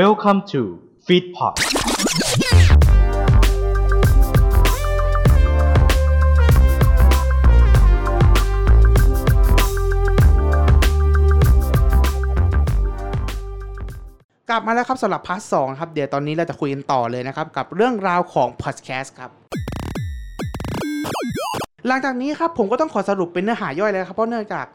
[0.00, 0.62] Welcome to
[1.06, 1.54] Feedpot
[14.50, 19.30] กลับมาแล้วครับสำหรับ part สองครับ เดี๋ยวตอนนี้เราจะคุยกันต่อเลยนะครับ กับเรื่องราวของพอดแคสต์ครับ
[21.86, 24.66] หลังจากนี้ครับผมก็ต้องขอสรุปเป็นเนื้อหาย่อยเลยครับเพราะเนื่องจาก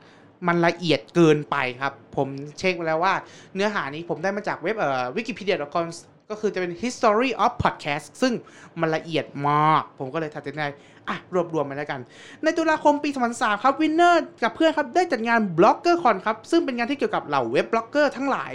[0.47, 2.27] มันละเอียดเกินไปครับ ผม
[2.59, 3.13] เช็คแล้วว่า
[3.55, 5.85] เนื้อหานี้ผมได้มาจากเว็บเอ่อ wikipedia.com
[6.29, 8.33] ก็คือจะเป็น history of podcast ซึ่ง
[8.79, 10.61] มันละเอียดมาก ผมก็เลยตัดสินใจ
[11.09, 11.99] อะ รวบรวมมาแล้วกัน
[12.43, 18.53] ในตุลาคมปี2003ครับ Winer กับเพื่อนครับ ได้จัดงาน BloggerCon ครับ ซึ่งเป็นงานที่เกี่ยวกับเหล่าเว็บบล็อกเกอร์ทั้งหลาย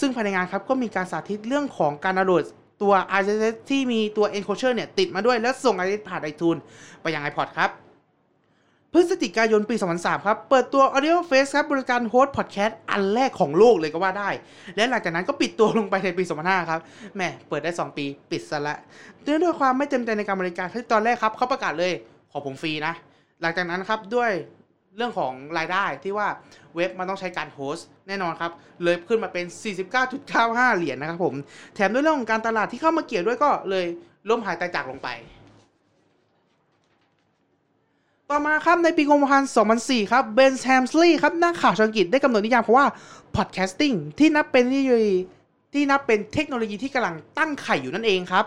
[0.00, 2.44] ซึ่งภายในงานครับ ก็มีการสาธิตเรื่องของการดาวน์โหลด
[2.82, 6.60] ตัว RSS ที่มีตัว enclosure เนี่ย ติดมาด้วย แล้วส่ง RSS ผ่าน iTunes
[7.02, 7.70] ไปยัง iPod ครับ
[8.92, 14.30] พฤศจิกายนปี 2003 ครับ เปิดตัว AudioFeast ครับ บริการโฮสต์พอดแคสต์อันแรกของโลกเลยก็ว่าได้
[14.76, 16.80] และหลังจากนั้นก็ปิดตัวลงไปในปี 2005 ครับ
[17.16, 18.76] แหมเปิดได้ 2 ปีปิดซะละ
[19.26, 21.92] ด้วยด้วยความไม่เต็มใจในการบริการที่ตอนแรกครับเขาประกาศเลย
[22.32, 22.94] ขอผมฟรีนะ
[23.40, 24.30] หลังจากนั้นครับด้วย
[24.96, 26.28] เรื่องของรายได้ที่ว่า
[26.74, 29.44] เว็บมันต้องใช้การโฮสต์แน่นอนครับ เลยขึ้นมาเป็น
[30.12, 31.34] 49.95 เหรียญนะครับผม
[31.74, 33.86] แถมด้วยเรื่องของการตลาดที่เข้ามาเกี่ยวด้วยก็เลย
[34.28, 35.08] ล้มหายตายจากลงไป
[38.32, 39.42] ต่อมาครับในปีกุมภา
[39.78, 42.86] 2004 ครับเบนแฮมเมอร์สลีย์ครับนักข่าวชาวอังกฤษได้กำหนดนิยามคำว่า
[43.36, 44.82] podcasting ที่นับเป็นที่
[45.74, 48.44] ที่นับเป็นเทคโนโลยีที่กำลังตั้งไข่อยู่นั่นเองครับ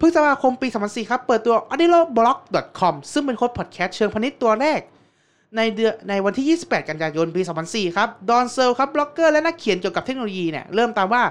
[0.00, 4.80] พฤษภาคมปี 2004 ครับ เปิดตัว audioblog.com ซึ่งเป็นโฮสต์พอดแคสต์เชิงพาณิชย์ตัวแรก
[5.56, 11.22] ในเดือนในวันที่ 28 กันยายนปี 2004 ครับ Doc Searls ครับบล็อกเกอร์และนักเขียนเกี่ยวกับเทคโนโลยีเนี่ย เริ่มตามว่า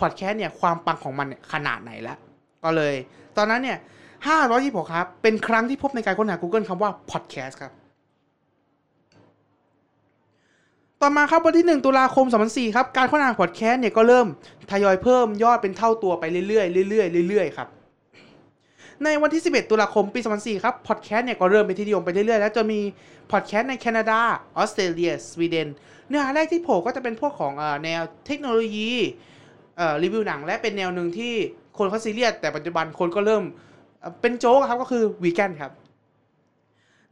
[0.00, 2.18] พอดแคสต์เนี่ย ความปังของมันเนี่ยขนาดไหนแล้ว
[2.64, 2.94] ก็เลย
[3.36, 3.78] ตอนนั้นเนี่ย
[4.26, 7.72] 526ครับ เป็นครั้งที่พบในการค้นหา Google คำว่า podcast ครับ
[11.02, 14.26] ต่อมาครับวันที่ 1 ตุลาคม 2004 ครับ การค้นหาพอดแคสต์เนี่ยก็เริ่ม
[14.70, 17.68] ทยอยเพิ่มยอดเป็นเท่าตัวไปเรื่อยๆเรื่อยๆเรื่อยๆครับ
[19.04, 22.80] ในวันที่ 11 ตุลาคมปี 2004 ครับพอดแคสต์เนี่ยก็เริ่มเป็นที่นิยมไปเรื่อยๆ แล้วจนมี
[23.32, 24.20] พอดแคสต์ในแคนาดา
[24.56, 25.68] ออสเตรเลีย สวีเดน
[26.08, 27.52] เนื้อหาแรกที่โผล่ก็จะเป็นพวกของ
[27.84, 28.90] แนวเทคโนโลยี
[30.02, 31.32] รีวิวหนังและเป็นแนวหนึ่งที่
[31.78, 33.44] คนเขาซีเรียสแต่ปัจจุบันคนก็เริ่ม
[34.20, 35.72] เป็นโจ๊กครับก็คือวีแกนครับ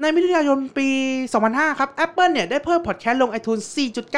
[0.01, 0.89] ในมิถุนายนปี
[1.35, 3.65] 2005 ครับ Apple เนี่ย ได้เพิ่มพอดแคสต์ลง iTunes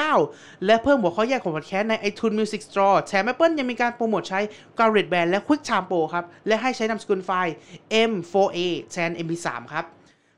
[0.09, 4.41] 4.9 และเพิ่มหัวข้อแยกของพอดแคสต์ใน iTunes Music Store แถม Apple ยังมีการโปรโมทใช้
[4.79, 7.55] GarageBand และ QuickTime Pro ครับ และให้ใช้นามสกุลไฟล์
[8.11, 8.59] M4A
[8.91, 9.85] แทน MP3 ครับ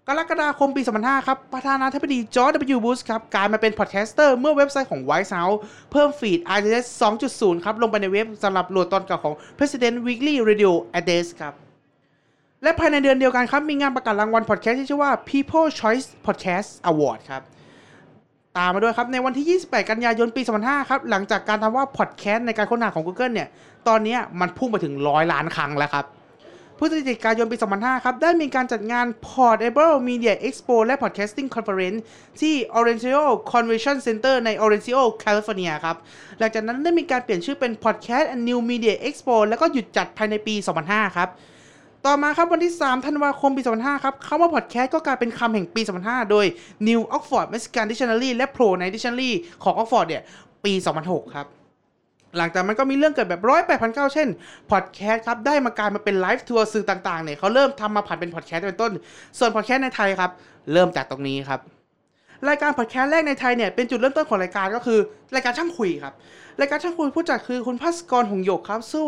[0.08, 2.78] กรกฎาคมปี 2005 ครับ ประธานาธิบดีจอร์จ W.
[2.86, 5.56] Bush ครับกลายมาเป็น podcaster เมื่อเว็บไซต์ของ White House
[5.92, 6.86] เพิ่มฟีด RSS
[7.26, 11.54] 2.0 ครับ ลงไปในเว็บสำหรับโหลดตอนเก่าของ President Weekly Radio Address ครับ
[12.62, 17.42] และภายในเดือนเดียวกันครับมีงานประกาศรางวัลพอดแคสต์ที่ชื่อว่า People Choice Podcast Award ครับ
[18.56, 23.48] ตามมาด้วยครับ ในวันที่ 28 กันยายน ปี 2005 ครับ หลังจากการคำว่าพอดแคสต์ในการค้นหาของ Google เนี่ย
[23.88, 26.06] ตอนนี้มันพุ่งไปถึงร้อยล้านครั้งแล้วครับ
[26.78, 31.98] พฤศจิกายนปี 2005 ครับ ได้มีการจัดงาน Portable Media Expo และ Podcasting Conference
[32.40, 33.22] ที่ Orencio
[33.52, 35.96] Convention Center ใน Orencio California ครับ
[36.38, 40.54] หลังจากนั้นได้มีการเปลี่ยนชื่อเป็น Podcast and New Media Expo แล้วก็หยุดจัดภายในปี
[40.86, 41.28] 2005 ครับ
[42.06, 46.46] ต่อมาครับวันที่ 3 ธันวาคมปี 2005 ครับคำว่าพอดแคสต์ก็กลายเป็นคำแห่งปี 2005 โดย
[46.88, 49.30] New Oxford Mexican Dictionary และ Pro ใน Dictionary
[49.62, 50.22] ของ Oxford เนี่ย
[50.64, 50.72] ปี
[51.04, 51.46] 2006 ครับ
[52.36, 54.28] หลังจากมันก็มีเรื่องเกิดแบบร้อยแปดพันเก้าเช่น
[54.70, 58.92] พอดแคสต์ครับ ได้มากลายมาเป็น live tour สื่อต่างๆเนี่ยเขาเริ่มทำมาผ่านเป็นพอดแคสต์เป็นต้น
[59.38, 60.30] ส่วนพอดแคสต์ในไทยครับ
[60.72, 61.60] เริ่มจากตรงนี้ครับ
[62.48, 64.98] รายการพอดแคสต์แรกในไทยเนี่ยเป็นจุดเริ่มต้นของรายการก็คือ
[65.34, 66.14] รายการช่างคุยครับ
[66.60, 69.04] รายการช่างคุยผู้จัดคือคุณภาสกรหงษ์หยกครับสู้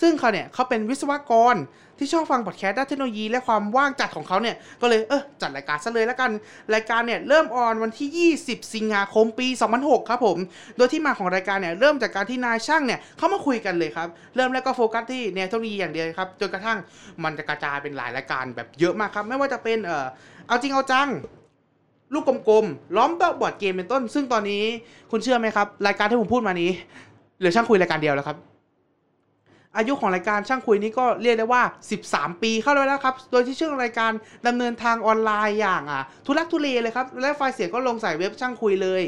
[0.00, 1.56] ซึ่งเขาเนี่ยเขาเป็นวิศวกร
[1.98, 6.30] ที่ชอบฟังพอดแคสต์ด้านเทคโนโลยีและความว่างจัดของเขาเนี่ย ก็เลยเออจัดรายการซะเลยแล้วกัน
[6.74, 9.46] รายการเนี่ยเริ่ม on วันที่ 20 สิงหาคมปี
[9.78, 10.38] 2006 ครับผม
[10.76, 16.78] โดยที่มาของรายการเนี่ยเริ่มจากการที่นายช่างเนี่ยเขามาคุยกันเลยครับ เริ่มแรกก็โฟกัสที่แนวเทคโนโลยีอย่างเดียวครับ จนกระทั่ง
[17.24, 20.06] มันจะกระจายเป็นหลายรายการแบบเยอะมากครับ ไม่ว่าจะเป็นเออ
[20.46, 21.08] เอาจริงเอาจัง
[22.14, 24.62] ลูกกลมๆ ล้อมโต๊ะบอร์ดเกมเป็นต้น ซึ่งตอนนี้
[25.10, 26.70] คุณเชื่อไหมครับ รายการที่ผมพูดมานี้
[27.38, 28.49] เหลือช่างคุยรายการเดียวแล้วครับ
[29.76, 31.62] อายุของรายการช่างคุยนี้ก็เรียกได้ว่า
[32.02, 34.12] 13 ปีเข้าแล้วครับ โดยที่ชื่อรายการ
[34.46, 39.02] ดำเนินทางออนไลน์อย่างอะทุลักทุเลเลยครับ และไฟล์เสียงก็ลงใส่เว็บช่างคุยเลย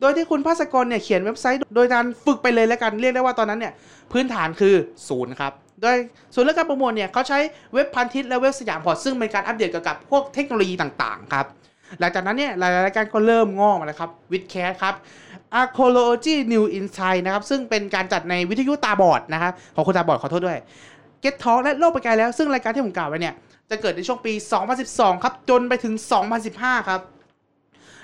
[0.00, 3.72] โดยที่คุณภาสกรเนี่ยเขียนเว็บไซต์ โดยการฝึกไปเลยแล้วกัน เรียกได้ว่าตอนนั้นเนี่ย
[4.12, 4.74] พื้นฐานคือ
[5.08, 5.52] ศูนย์ครับ
[5.82, 5.96] โดย
[6.34, 7.38] ส่วนเรื่องการโปรโมทเนี่ยเขาใช้
[7.74, 11.46] เว็บพันทิปและเว็บสยามพอร์ตซึ่งเป็นการอัปเดตเกี่ยวกับพวกเทคโนโลยีต่างๆครับ
[12.00, 14.94] หลังจากนั้นเนี่ยหลายๆรายการก็เริ่มงอกมาแล้วครับ WiTcast ครับ
[15.60, 20.58] Archaeology New Insight นะครับซึ่งเป็นการจัดในวิทยุตาบอดนะครับของคนตาบอดขอโทษด้วย
[21.22, 23.34] Geek Talk และโลกไปไกลแล้วซึ่งรายการที่ผมกล่าวไว้เนี่ย
[23.70, 24.32] จะเกิดในช่วงปี
[24.78, 25.94] 2012 ครับ จนไปถึง
[26.42, 27.00] 2015 ครับ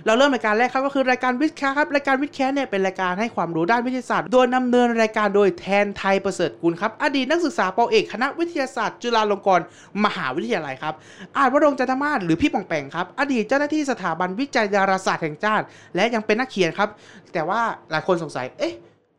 [0.06, 9.64] เราเริ่มรายการแรกครับก็คือรายการ WiTcast ครับรายการ WiTcast เนี่ยเป็นรายการให้ความรู้ด้านวิทยาศาสตร์ โดยดำเนินรายการโดยแทนไทยประเสริฐกุลครับอดีตนักศึกษาป.เอกคณะวิทยาศาสตร์ จุฬาลงกรณ์
[10.04, 10.94] มหาวิทยาลัยครับ
[11.36, 15.64] อาจวรงค์จันทมาศหรือพี่ป๋องแป๋งครับอดีตเจ้าหน้าที่สถาบันวิจัยดาราศาสตร์แห่งชาติ
[15.94, 16.88] และยังเป็นนักเขียนครับ
[17.32, 17.60] แต่ว่า
[17.90, 18.74] หลายคนสงสัยเอ๊ะ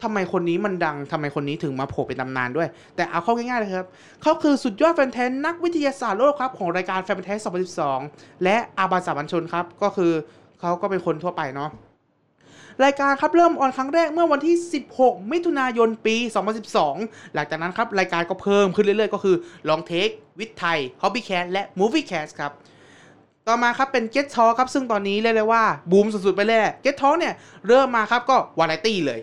[0.06, 3.88] ทำไมคนนี้มันดัง ทำไมคนนี้ถึงมาโผล่เป็นตำนานด้วย แต่เอาเข้าง่ายๆเลยครับ
[4.22, 7.36] เขาคือสุดยอดแฟนแท้นักวิทยาศาสตร์โลกครับ ของรายการแฟนแท้
[7.90, 10.12] 2012 และอาบาสามัญชนครับ ก็คือ
[10.62, 11.70] เขาก็เป็นคนทั่วไปเนาะ
[12.84, 14.56] รายการครับเริ่มออนครั้งแรกเมื่อวันที่
[14.94, 16.16] 16 มิถุนายนปี
[16.76, 19.36] 2012 หลังจากนั้นครับรายการก็เพิ่มขึ้นเรื่อยๆ ก็คือ
[19.70, 22.52] Long Take วิทไทย Hobby Cast และ Movie Cast ครับ
[23.48, 27.34] ต่อมาครับเป็น Get Talk ครับ ซึ่งตอนนี้เรียกได้ว่าบูมสุดๆ ไปเลย Get Talk เนี่ย
[27.68, 29.20] เริ่มมาครับก็วาไรตี้เลย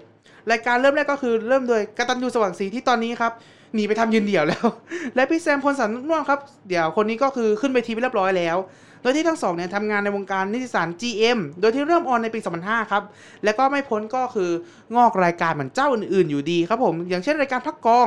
[0.51, 3.33] รายการเริ่มแรกก็คือเริ่มโดยกตันยูสว่างศรีที่ตอนนี้ครับ
[3.75, 4.67] หนีไปทำยืนเดี่ยวแล้ว
[5.15, 8.57] และพี่แซมพลสันนุ่วงครับ เดี๋ยวคนนี้ก็คือขึ้นไปทีไปเรียบร้อยแล้ว
[9.03, 13.03] โดยที่ทั้งสองเนี่ยทำงานในวงการนิติสาร GM โดยที่เริ่มออนในปี 2005 ครับ
[13.45, 14.51] แล้วก็ไม่พ้นก็คือ
[14.97, 18.07] งอกรายการเหมือนเจ้าอื่นๆ อยู่ดีครับผม อย่างเช่นรายการพักกอง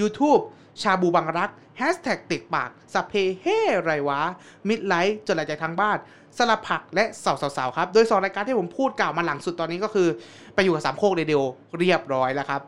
[0.00, 0.42] YouTube
[0.82, 3.46] ชาบูบังรักแฮชแท็กติดปากสัพเพเฮ
[3.82, 4.20] ไรวะ
[4.68, 5.98] มิดไลท์จดหลายใจทางบ้าน
[6.38, 10.08] สลับผักและสาวๆๆครับ โดยสองรายการที่ผมพูดกล่าวมาหลังสุดตอนนี้ก็คือ
[10.54, 11.42] ไปอยู่กับสามโคกเรดิโอ
[11.78, 12.62] เรียบร้อยแล้วครับ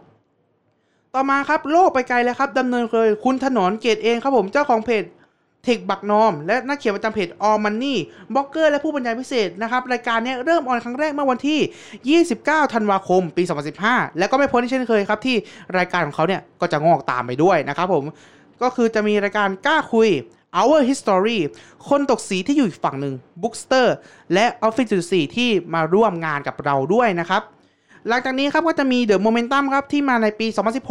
[1.15, 5.05] ต่อมาครับโลกไปไกลแล้วครับดำเนินโดยคุณถนอมเกตุเอมครับผมเจ้าของเพจ
[5.67, 7.97] TaxBugnoms และนักเขียนประจำเพจ aomMONEY
[8.35, 13.43] บล็อกเกอร์และผู้บรรยายพิเศษนะครับ รายการนี้เริ่ม on ครั้งแรกเมื่อวันที่ 29 ธันวาคม ปี
[13.81, 15.37] 2015 แล้วก็ไม่พ้นที่เช่นเคยครับ ที่
[15.79, 18.05] รายการของเขาเนี่ยก็จะงอกตามไปด้วยนะครับผม
[18.63, 20.09] ก็คือจะมีรายการกล้าคุย
[20.61, 21.39] Our History
[21.89, 23.87] คนตกสีที่อยู่อีกฝั่งหนึ่ง Bookster
[24.35, 27.43] และ Office 4ที่มาร่วมงานกับเราด้วยนะครับ
[28.09, 30.47] หลังจากนี้ครับก็จะมี The Momentum ครับที่มาในปี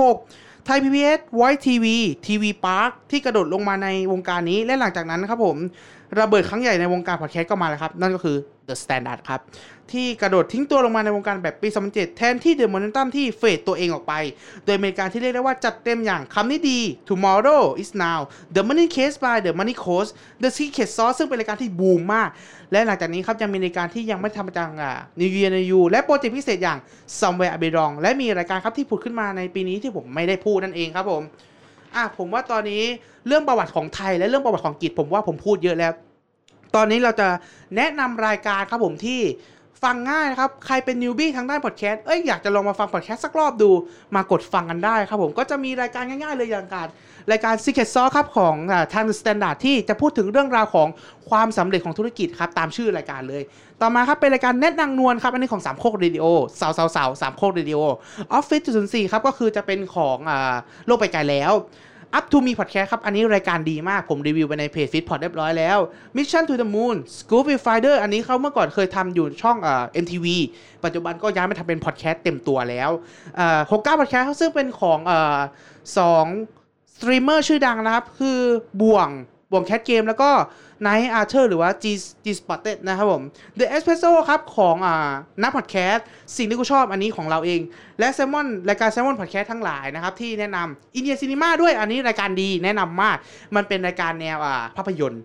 [0.10, 1.96] 2016 ไทยพีบีเอสไวท์ทีวี
[2.28, 5.58] ทีวีพาร์คที่กระโดดลงมาในวงการนี้และหลังจากนั้นครับผม
[6.20, 9.42] ระเบิดครั้งใหญ่ในวงการพอดแคสต์ก็มาแล้วครับ นั่นก็คือ The Standard ครับ
[9.94, 14.14] ที่กระโดดทิ้งตัวลงมาในวงการแบบปี 2007 แทนที่ The Momentum ที่ fade ตัวเองออกไป
[14.66, 16.80] โดยมีรายการที่เรียกได้ว่าจัดเต็มอย่างคำนี้ดี
[17.10, 18.20] Tomorrow is now
[18.56, 20.10] The Money Case by The Money Coach
[20.44, 22.30] The Secret Sauce ซึ่งเป็นรายการที่บูมมาก
[22.72, 26.80] และหลังจากนี้ครับยังมีรายการที่ยังไม่ทำประจังอะ New Year New You และโปรเจกต์พิเศษอย่าง
[27.20, 31.24] Somewhere I Belong และมีรายการครับที่ผุดขึ้นมาในปีนี้ที่ผมไม่ได้พูดนั่นเองครับผม
[31.96, 32.84] อะผมว่าตอนนี้
[33.28, 35.94] เรื่องประวัติของไทยและเรื่องประวัติของอังกฤษผมว่าผมพูดเยอะแล้ว
[36.76, 37.30] ตอนนี้เราจะ
[37.76, 39.22] แนะนำรายการครับผมที่
[39.84, 43.70] ฟังง่ายนะครับ ใครเป็นนิวบี้ทางด้านพอดแคสต์ เอ้ยอยากจะลองมาฟังพอดแคสต์สักรอบดู
[44.16, 46.88] มากดฟังกันได้ครับผม ก็จะมีรายการง่ายๆเลยอย่างการ
[47.32, 48.56] รายการ Secret Sauce ครับของ
[48.94, 50.88] ทาง Standard ที่จะพูดถึงเรื่องราวของ
[51.30, 53.44] ความสำเร็จของธุรกิจครับ ตามชื่อรายการเลย
[53.82, 56.26] ต่อมาครับเป็นรายการแนะนางนวลครับ อันนี้ของสามโคกเรดิโอ
[56.62, 57.80] สาวสาวสาวสามโคกเรดิโอ
[58.34, 60.32] ออฟฟิศจุดศูนย์สี่ครับก็คือจะเป็นของอ
[60.88, 61.54] โลกไปไกลแล้ว
[62.18, 65.78] Up to Me Podcast ครับ อันนี้รายการดีมากผมรีวิวไปในเพจฟิตพอร์ตเรียบร้อยแล้ว
[66.18, 70.26] Mission to the Moon Scoop with Finder อันนี้เขาเมื่อก่อนเคยทำอยู่ช่องเอ่อ MTV
[70.84, 72.90] ปัจจุบันก็ย้ายมาทำเป็นพอดแคสต์เต็มตัวแล้ว
[73.38, 75.38] เอ่อ69 Podcast ซึ่งเป็นของเอ่อ
[75.98, 76.26] สอง
[76.96, 78.40] สตรีมเมอร์ชื่อดังนะครับ คือ
[78.82, 79.10] บ่วง
[79.52, 80.30] บวงแคทเกมแล้วก็
[80.86, 81.86] Night Archer หรือว่า G
[82.24, 83.24] G Spotted นะครับผม
[83.60, 85.12] The Espresso ครับ ของอ่า
[85.42, 86.06] นักพอดแคสต์
[86.38, 87.62] สิ่งที่กูชอบอันนี้ของเราเอง
[88.00, 93.18] และแซมมอนรายการแซมมอนพอดแคสต์ทั้งหลายนะครับ ที่แนะนำอินเดียซีนีมาด้วยอันนี้รายการดีแนะนำมาก
[93.56, 95.22] มันเป็นรายการแนวอ่าภาพยนตร์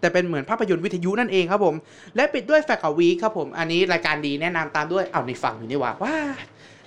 [0.00, 1.74] แต่เป็นเหมือนภาพยนตร์วิทยุนั่นเองครับผม
[2.16, 6.16] และปิดด้วยแฟกต์วีครับผม อันนี้รายการดีแนะนำตามด้วยเอาในฝั่งอยู่นี่ว่าว้า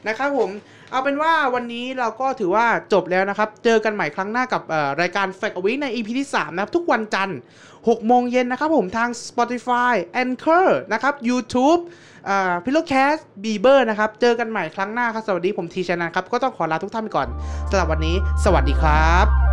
[0.07, 0.49] นะครับผม
[0.91, 4.61] เอาเป็นว่าวันนี้เราก็ถือว่าจบแล้วนะครับ เจอกันใหม่ครั้งหน้ากับ
[5.01, 7.37] รายการ Fact อ w ใน EP ที่ 3 นะครับ ทุกวันจันทร์
[7.71, 9.93] 6โมงเย็นนะครับผมทาง Spotify
[10.23, 11.79] Anchor นะครับ YouTube
[12.29, 17.27] อ่า Pillowcast Bieber นะครับ เจอกันใหม่ครั้งหน้าครับ สวัสดีผมทีชนันครับ ก็ต้องขอลาทุกท่านไปก่อน
[17.69, 19.52] สำหรับวันนี้ สวัสดีครับ